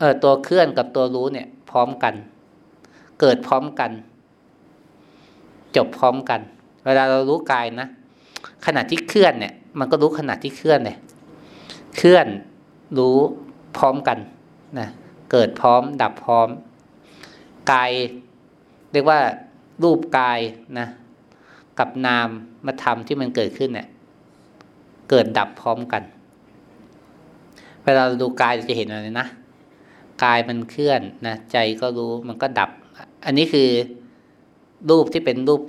[0.00, 2.14] เออตัวเคลื่อนกับตัวรู้เนี่ย พร้อมกัน
[3.20, 3.90] เกิดพร้อมกัน
[5.76, 6.40] จบพร้อมกัน
[6.84, 7.88] เวลาเรารู้กายนะ
[8.66, 10.96] ขณะที่เคลื่อนเนี่ย มันก็รู้ขณะที่เคลื่อนเลย
[11.96, 12.26] เคลื่อน
[12.98, 13.18] รู้
[13.78, 14.18] พร้อมกัน
[14.78, 14.88] นะ
[15.30, 16.48] เกิดพร้อม ดับพร้อม
[17.72, 17.90] กาย
[18.92, 19.18] เรียกว่า
[19.82, 20.38] รูปกาย
[20.78, 20.86] นะ
[21.78, 22.28] กับนาม
[22.66, 23.88] มาทำที่มันเกิดขึ้นเนี่ย
[25.10, 26.02] เกิดดับพร้อมกัน
[27.84, 29.26] เวลาเราดูกายจะเห็นอะไรนะ
[30.24, 32.70] กายมันเคลื่อนนะใจก็รู้มันก็ดับ
[33.24, 33.68] อันนี้คือ
[34.90, 35.62] รูปที่เป็นรูป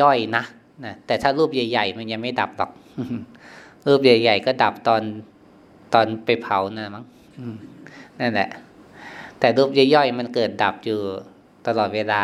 [0.00, 0.44] ย่อยๆนะ
[0.84, 2.70] นะแต่ถ้ารูปใหญ่ ๆ มันยังไม่ดับหรอก
[3.86, 5.02] รูปใหญ่ ๆ ก็ดับตอน
[5.94, 7.04] ตอนไปเผานะมั้ง
[8.20, 8.48] นั่นแหละ
[9.38, 10.98] แต่รูปย่อยๆมันเกิดดับอยู่
[11.66, 12.22] ตลอดเวลา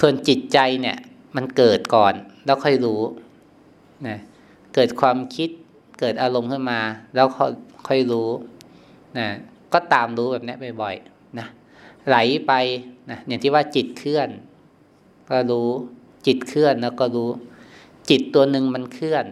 [0.00, 0.98] ส่วนจิตใจเนี่ย
[1.36, 3.00] มันเกิดก่อนแล้วค่อยรู้
[4.08, 4.18] นะ
[4.74, 5.50] เกิดความคิด
[6.00, 6.80] เกิดอารมณ์ขึ้นมา
[7.14, 7.26] แล้ว
[7.88, 8.28] ค่อยรู้
[9.18, 9.28] นะ
[9.72, 11.46] ก็ตามรู้แบบนี้บ่อยๆนะ
[12.08, 12.52] ไหลไป
[13.10, 14.28] นะอย่างที่ว่าจิตเคลื่อน
[15.30, 15.68] ก็รู้
[16.26, 17.30] จิตเคลื่อนแล้วก็รู้
[18.10, 19.24] จิตตัวหนึ่งมันเคลื่อน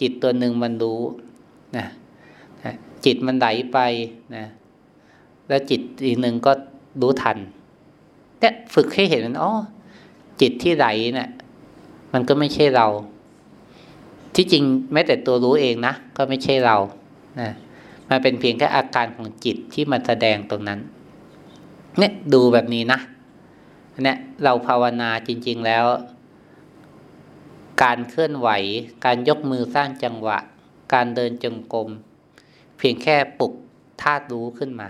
[0.00, 1.00] จิตตัวหนึ่งมันรู้
[1.76, 1.86] นะ
[3.04, 3.78] จิตมันไหลไป
[4.36, 4.44] นะ
[5.48, 6.52] แล้วจิตอีกหนึ่งก็
[7.00, 7.38] รู้ทัน
[8.40, 9.52] เนี่ยฝึกให้เห็นมันอ๋อ
[10.40, 11.28] จิตที่ไหลเนะี่ย
[12.12, 12.86] มันก็ไม่ใช่เรา
[14.34, 16.76] ที่จริงแม้แต่ตัวรู้เองนะก็ไม่ใช่เรา
[17.40, 17.50] นะ
[18.10, 20.80] มันเป็นเพียงแค่อาการของจิตที่มันแสดงตรงนั้น
[21.98, 23.00] เนี่ยดูแบบนี้นะ
[24.04, 25.84] เนี่ยเราภาวนาจริง ๆแล้ว
[27.82, 28.48] การเคลื่อนไหว
[29.04, 30.38] การยกมือสร้างจังหวะ
[30.94, 31.88] การเดินจงกรม
[32.78, 33.52] เพียงแค่ปลุก
[34.02, 34.88] ธาตุรู้ขึ้นมา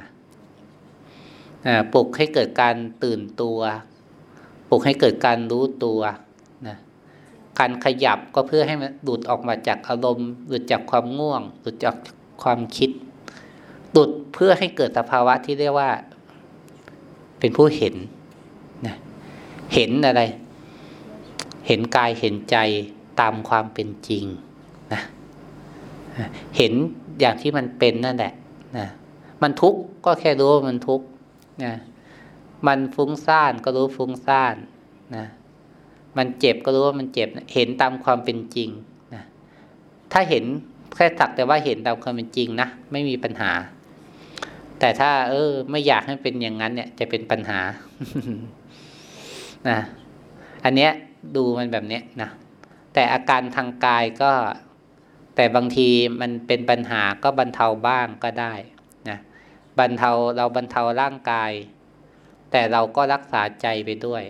[1.94, 3.59] ปลุกให้เกิดการตื่นตัว
[4.70, 6.01] ปลุกให้เกิดการรู้ตัว
[6.66, 6.77] นะ
[7.59, 11.96] การขยับก็เพื่อให้มันหลุดออกมาจากอารมณ์หลุดจากความง่วงหลุดจาก
[12.42, 12.90] ความคิด
[13.92, 15.90] หลุดเพื่อให้เกิดสภาวะที่เรียกว่า
[17.38, 17.94] เป็นผู้เห็น
[18.87, 18.94] นะ
[19.74, 20.22] เห็นอะไร
[21.66, 22.57] เห็นกายเห็นใจ
[23.20, 24.24] ตามความเป็นจริง
[24.92, 25.00] นะ
[26.57, 26.72] เห็น
[27.20, 28.33] อย่างที่มันเป็นนั่นแหละ
[28.78, 28.87] นะ
[29.42, 31.07] มันทุกข์ก็แค่รู้ว่ามันทุกข์
[31.64, 31.74] นะ
[32.66, 34.55] มันฟุ้งซ่านก็รู้ฟุ้งซ่าน
[35.16, 35.24] นะ
[36.16, 38.68] มันเจ็บก็รู้ว่ามันเจ็บ เห็นตามความเป็นจริง
[39.14, 39.22] นะ
[40.12, 40.44] ถ้าเห็น
[40.94, 43.50] แค่สักแต่ว่าเห็นตามความเป็นจริงนะไม่มีปัญหา
[44.78, 47.61] แต่ถ้า เออ ไม่อยากให้เป็นอย่างนั้น เนี่ย จะเป็นปัญหา
[49.68, 49.78] นะ
[50.64, 50.92] อันเนี้ย
[51.37, 52.30] ดูมันแบบเนี้ยนะ
[52.94, 54.32] แต่อาการทางกายก็
[55.37, 55.88] แต่บางที
[56.20, 58.54] มันเป็นปัญหาก็บรรเทาบ้างก็ได้
[59.08, 59.18] นะ
[59.78, 61.52] บรรเทาเราบรรเทาร่างกาย
[62.50, 64.22] แต่เราก็รักษาใจไปด้วย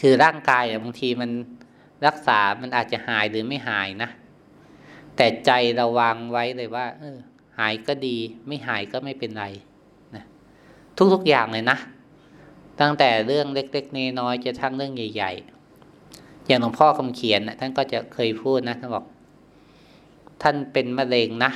[0.00, 1.30] คือร่างกายบางทีมัน
[2.06, 4.10] รักษามันอาจจะหายหรือไม่หายนะ
[5.16, 7.18] แต่ใจเราวางไว้เลยว่า เออ
[7.58, 8.16] หายก็ดี
[8.46, 9.44] ไม่หายก็ไม่เป็นไร
[10.14, 10.24] นะ
[11.14, 11.78] ทุกๆอย่างเลยนะ
[12.80, 15.32] ตั้งแต่เรื่องเล็กๆน้อยๆจะทั้งเรื่องใหญ่
[15.90, 19.04] ๆ อย่างหลวงพ่อคำเขียนนะท่านก็จะเคยพูดนะท่านบอก
[20.42, 21.52] ท่านเป็นมะเร็งนะ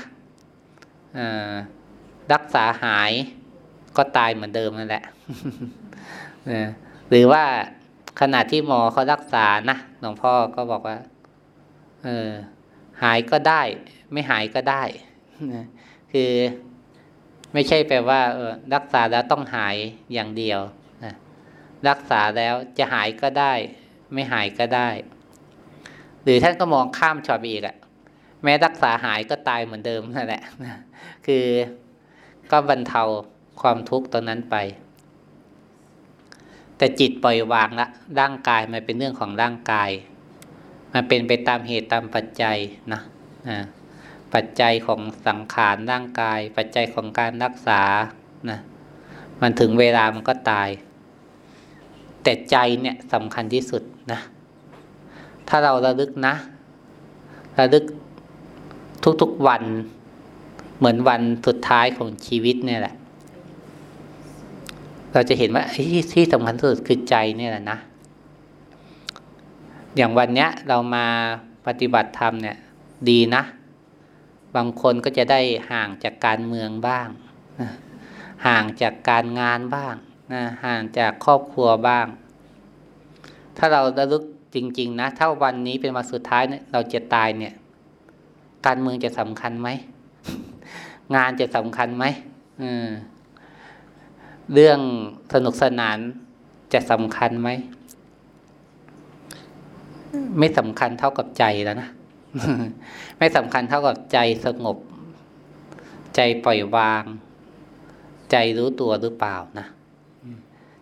[2.33, 3.13] รักษาหาย
[3.97, 5.05] ก็ตายเหมือนเดิมนั่นแหละ
[7.11, 7.45] หรือว่า
[8.21, 10.97] ขณะที่หมอเขารักษานะหลวงพ่อก็บอกว่า
[12.05, 12.31] เออ
[13.03, 13.63] หายก็ได้
[14.13, 14.83] ไม่หายก็ได้
[16.13, 16.33] คือ
[17.53, 19.77] ไม่ใช่แปลว่าเออรักษาแล้วต้องหาย
[20.13, 20.61] อย่างเดียว
[21.05, 21.15] นะ
[21.89, 23.53] รักษาแล้วจะหายก็ได้
[24.13, 24.89] ไม่หายก็ได้
[26.23, 27.77] หรือท่านก็มองข้ามช็อตไปอีกอะ
[28.43, 30.43] แม้รักษาหายก็ตายเหมือนเดิมนั่นแหละ
[31.27, 31.47] คือ
[32.51, 33.03] ก็บรรเทา
[33.61, 34.57] ความทุกข์ตอนนั้นไป
[36.77, 37.87] แต่จิตปล่อยวางละ
[38.21, 39.91] ร่างกายมันเป็นเรื่องของร่างกาย
[40.93, 42.57] มันเป็นไปตามเหตุตามปัจจัย
[42.93, 43.01] นะ
[43.51, 43.59] นะ
[44.35, 47.83] ปัจจัยของสังขารร่างกาย ปัจจัยของการรักษา
[48.51, 48.59] นะ
[49.41, 50.69] มันถึงเวลามันก็ตาย
[52.23, 54.21] แต่ใจเนี่ยสำคัญที่สุดนะ
[55.49, 56.35] ถ้าเราระลึกนะ
[57.59, 57.85] ระลึก
[59.23, 59.63] ทุกๆวัน
[60.79, 62.95] เหมือนวันสุดท้ายของชีวิตเนี่ยแหละ
[65.13, 67.79] เราจะเห็นว่าที่ที่สำคัญที่สุดคือใจเนี่ยแหละนะ
[69.97, 71.07] อย่างวันเนี้ยเรามา
[71.67, 72.57] ปฏิบัติธรรมเนี่ย
[73.09, 73.43] ดีนะ
[74.57, 77.09] บางคนก็จะได้ห่างจากการเมืองบ้าง
[78.47, 79.95] ห่างจากการงานบ้าง
[80.33, 82.07] นะห่างจากครอบครัวบ้าง
[83.57, 87.55] ถ้าเราระลึกจริง ๆ นะ ถ้าวันนี้เป็นวันสุดท้ายเนี่ยเราจะตายเนี่ย
[88.67, 89.69] การเมืองจะสำคัญไหม
[91.15, 92.05] งานจะสำคัญไหม
[94.53, 94.79] เรื่อง
[95.33, 95.99] สนุกสนาน
[96.73, 97.49] จะสำคัญไหม
[100.39, 101.89] ไม่สำคัญเท่ากับใจแล้วนะ
[103.19, 104.77] ไม่สำคัญเท่ากับใจสงบ
[106.17, 107.05] ใจปล่อยวาง
[108.31, 109.67] ใจรู้ตัวหรือเปล่านะ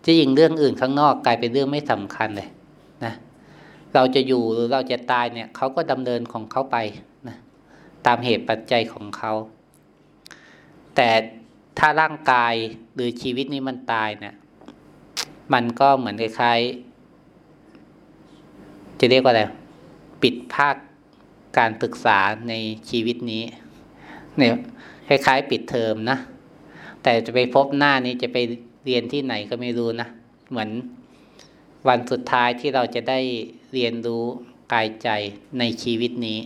[0.05, 2.49] จะยิงเรื่องอื่นข้างนอกกลายเป็นเรื่องไม่สำคัญเลย
[3.05, 3.13] นะ
[3.93, 6.77] เราจะอยู่หรือเราจะตายเนี่ยเขาก็ดำเนินของเขาไป
[7.27, 7.37] นะ
[8.05, 9.33] ตามเหตุปัจจัยของเขา
[10.95, 11.09] แต่
[11.79, 12.53] ถ้าร่างกาย
[12.93, 14.35] หรือชีวิตนี้มันตายเนี่ย
[15.53, 19.43] มันก็เหมือนคล้ายๆจะเรียกว่าอะไร
[20.21, 20.75] ปิดภาค
[21.57, 22.53] การศึกษาใน
[22.89, 23.43] ชีวิตนี้
[24.37, 24.55] เนี่ย
[25.07, 26.17] คล้ายๆปิดเทอมนะ
[27.03, 28.37] แต่จะไปพบหน้านี้จะไป
[28.85, 30.07] เรียนที่ไหนก็ไม่รู้นะ
[30.49, 30.69] เหมือน
[31.87, 33.19] วันสุดท้ายที่เราจะได้
[33.73, 34.23] เรียนรู้
[34.73, 35.09] กายใจ
[35.59, 36.39] ในชีวิตนี้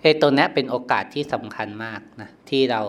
[0.00, 2.82] ไอ้ตัวนี้เป็นโอกาสที่สำคัญมากนะ ที่เรา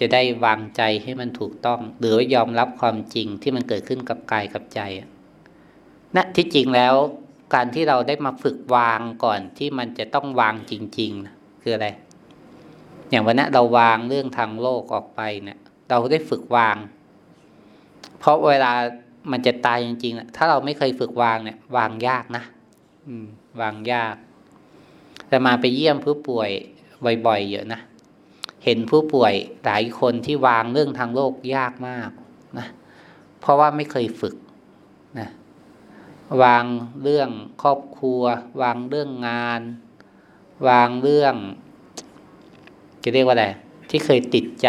[0.00, 4.80] จะได้วางใจให้มันถูกต้อง หรือยอมรับความจริงที่มันเกิดขึ้นกับกายกับใจ
[6.16, 6.94] นะที่จริงแล้ว
[7.54, 11.88] การที่เราได้มาฝึกวางก่อนที่มันจะต้องวางจริงๆนะคืออะไร
[13.10, 15.58] อย่างวันนี้เราวางเรื่องทางโลกออกไปเนี่ย
[15.90, 16.76] เราได้ฝึกวาง
[18.18, 18.72] เพราะเวลา
[19.30, 22.44] มันจะตายจริงๆถ้าเราไม่เคยฝึกวางเนี่ย วางยากนะ
[23.08, 23.26] อืม
[23.60, 24.14] วางยาก
[25.28, 26.50] แต่มาไปเยี่ยมผู้ป่วย
[27.26, 27.80] บ่อยๆเยอะนะ
[28.64, 29.34] เห็นผู้ป่วย
[29.64, 32.10] หลายคนที่วางเรื่องทางโลกยากมาก
[32.58, 32.66] นะ
[33.40, 34.34] เพราะว่าไม่เคยฝึก
[36.42, 36.64] วาง
[37.02, 37.30] เรื่อง
[37.62, 38.22] ครอบครัว
[38.62, 39.60] วางเรื่องงาน
[40.68, 41.34] วางเรื่อง
[43.02, 43.46] จะเรียกว่าอะไร
[43.90, 44.68] ที่เคยติดใจ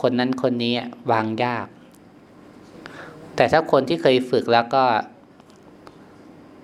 [0.00, 0.74] คนนั้นคนนี้
[1.12, 1.66] วางยาก
[3.36, 4.84] แต่ถ้าคนที่เคยฝึกแล้วก็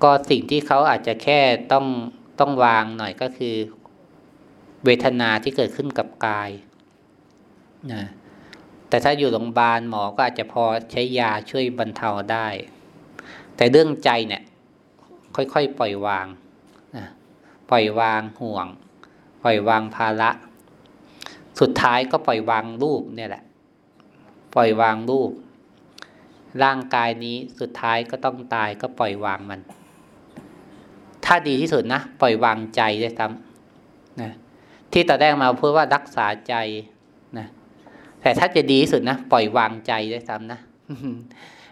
[0.03, 1.41] ก็สิ่งที่เขาอาจจะแค่
[1.73, 1.87] ต้อง
[2.41, 3.57] ต้องวางหน่อยก็คือ
[4.85, 6.51] เวทนาที่เกิดขึ้นกับกาย
[7.93, 8.05] นะ
[8.89, 12.49] แต่ถ้าอยู่โรงพยาบาลหมอก็อาจจะพอใช้ยาช่วยบรรเทาได้
[13.57, 14.43] แต่เรื่องใจเนี่ย
[15.35, 16.27] ค่อยๆปล่อยวาง
[16.97, 17.07] นะ
[17.71, 18.67] ปล่อยวางห่วง
[19.43, 20.31] ปล่อยวางภาระ
[21.61, 23.45] สุดท้ายก็ปล่อยวางรูปเนี่ยแหละ
[24.55, 25.31] ปล่อยวางรูป
[26.63, 29.61] ร่างกายนี้สุดท้ายก็ต้องตายก็ปล่อยวางมัน
[31.25, 34.31] ถ้าดีที่สุดนะปล่อยวางใจได้ซ้ำนะ
[34.93, 36.55] ที่ตอนแรกมาพูดว่ารักษาใจ
[37.39, 37.47] นะ
[38.21, 40.61] แต่ถ้าจะดีที่สุดนะปล่อยวางใจได้ซ้ำนะ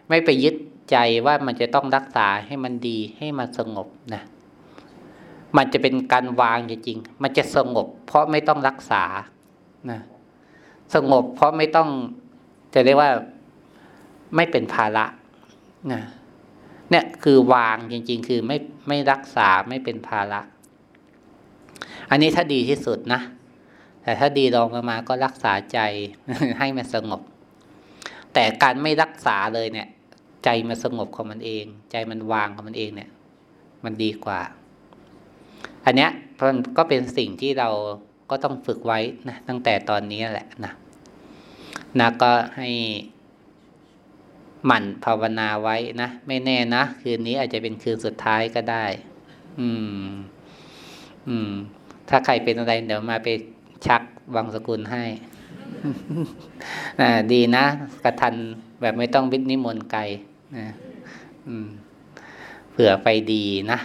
[0.08, 0.54] ไม่ไปยึด
[0.90, 0.96] ใจ
[1.26, 4.22] ว่ามันจะต้องรักษาให้มันดีให้มันสงบนะ
[5.56, 9.02] มันจะเป็นการวางจริงๆมันจะสงบ เพราะไม่ต้องรักษา
[9.90, 10.00] นะ
[10.94, 11.88] สงบ เพราะไม่ต้อง
[12.74, 13.10] จะเรียกว่า
[14.36, 15.04] ไม่เป็นภาระ
[15.92, 16.02] นะ
[16.90, 18.56] เนี่ยคือวางจริง ๆ คือไม่
[18.88, 20.40] ไม่รักษาไม่เป็นภาระ
[22.10, 23.20] อันนี้ถ้าดีที่สุดนะ
[24.02, 25.78] แต่ถ้าดีลองมาก็รักษาใจ
[26.58, 27.20] ให้มันสงบ
[28.34, 29.88] แต่การไม่รักษาเลยเนี่ย
[30.44, 33.10] ใจมันสงบของมันเอง ใจมันวางของมันเองเนี่ย
[33.84, 34.40] มันดีกว่า
[35.84, 36.10] อันเนี้ย
[36.46, 37.68] มันก็เป็นสิ่งที่เรา
[38.30, 38.98] ก็ต้องฝึกไว้
[39.28, 40.72] นะตั้งแต่ตอนนี้แหละนะ
[42.00, 42.70] นะก็ให้
[44.66, 48.84] หมั่นภาวนาไว้นะไม่แน่นะคืนนี้อาจจะเป็นคืนสุดท้ายก็ได้
[49.60, 49.68] อื
[50.06, 50.10] ม
[51.28, 51.50] อืม
[52.08, 53.28] ถ้าใครเป็นอะไรเดี๋ยวมาไป
[53.86, 54.02] ชัก
[54.34, 55.04] วังสกุลให้
[57.00, 57.64] นะดีนะ
[58.04, 58.34] กระทัน
[58.80, 60.00] แบบไม่ต้องวินิมนต์ไกล
[60.56, 60.66] นะ
[62.70, 63.78] เผื่อไปดีนะ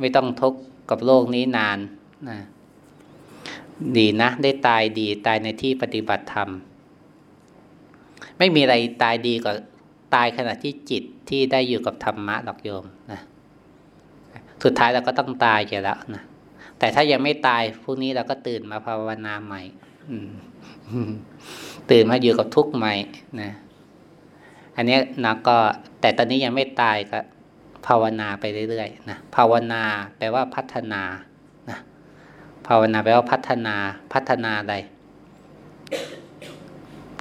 [0.00, 1.78] ไม่ต้องทุกข์กับโลกนี้นาน
[2.30, 2.38] นะ
[3.96, 6.50] ดีนะ ได้ตายดีตายในที่ปฏิบัติธรรม
[8.38, 9.54] ไม่มีอะไรตายดีกว่า
[10.14, 13.20] ตายขณะที่จิตที่ได้อยู่กับธรรมะดอกโยมนะ
[14.62, 16.22] สุดท้ายเราก็ต้องตายอยู่แล้วนะ
[16.78, 19.62] แต่ถ้ายังไม่ตายพรุ่งนี้เราก็ตื่นมาภาวนาใหม่
[21.90, 22.94] ตื่นมาอยู่กับทุกข์ใหม่
[23.40, 23.52] นะ
[24.76, 25.56] อันนี้นะก็
[26.00, 27.18] แต่ตอนนี้ยังไม่ตายก็
[27.86, 29.82] ภาวนาไปเรื่อยๆนะภาวนา
[30.18, 31.02] แปลว่าพัฒนา
[31.70, 31.78] นะ
[32.66, 33.74] ภาวนาแปลว่าพัฒนา
[34.12, 34.74] พัฒนาอะไร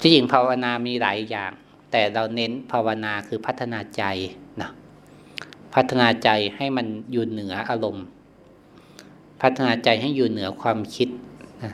[0.01, 1.51] ที่จริงภาวนามีหลายอย่าง
[1.91, 4.03] แต่เราเน้นภาวนาคือพัฒนาใจ
[4.61, 4.69] นะ
[5.75, 8.05] พัฒนาใจให้มันอยู่เหนืออารมณ์
[9.41, 11.09] พัฒนาใจให้อยู่เหนือความคิด
[11.63, 11.73] นะ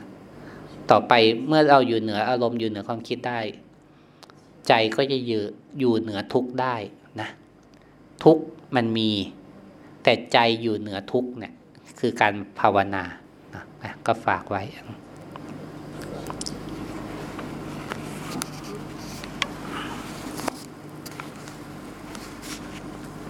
[0.90, 1.13] ต่อไป
[1.48, 3.40] เมื่อเราอยู่เหนืออารมณ์อยู่เหนือความคิดได้
[4.67, 5.41] ใจก็จะอยู่
[5.80, 6.75] อยู่เหนือทุกข์ได้
[7.21, 7.30] นะ
[8.23, 8.43] ทุกข์
[8.75, 9.10] มันมี
[10.03, 11.53] แต่ใจอยู่เหนือทุกข์เนี่ย
[11.99, 13.03] คือการภาวนา
[13.56, 14.63] นะก็ฝากไว้